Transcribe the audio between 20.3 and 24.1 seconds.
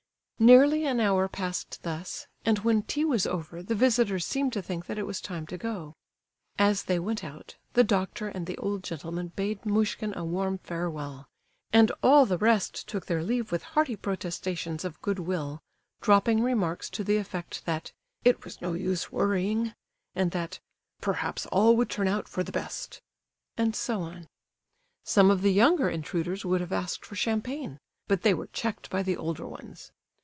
that "perhaps all would turn out for the best," and so